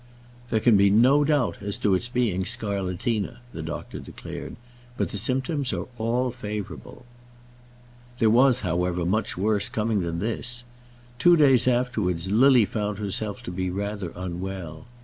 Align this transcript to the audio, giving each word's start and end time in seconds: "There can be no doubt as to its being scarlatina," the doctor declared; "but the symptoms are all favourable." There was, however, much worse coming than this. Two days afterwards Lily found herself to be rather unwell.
"There 0.49 0.59
can 0.59 0.77
be 0.77 0.89
no 0.89 1.23
doubt 1.23 1.61
as 1.61 1.77
to 1.77 1.93
its 1.93 2.07
being 2.09 2.43
scarlatina," 2.43 3.37
the 3.53 3.61
doctor 3.61 3.99
declared; 3.99 4.55
"but 4.97 5.09
the 5.09 5.17
symptoms 5.17 5.71
are 5.73 5.85
all 5.99 6.31
favourable." 6.31 7.05
There 8.17 8.31
was, 8.31 8.61
however, 8.61 9.05
much 9.05 9.37
worse 9.37 9.69
coming 9.69 10.01
than 10.01 10.17
this. 10.17 10.63
Two 11.19 11.37
days 11.37 11.67
afterwards 11.67 12.31
Lily 12.31 12.65
found 12.65 12.97
herself 12.97 13.43
to 13.43 13.51
be 13.51 13.69
rather 13.69 14.11
unwell. 14.15 14.87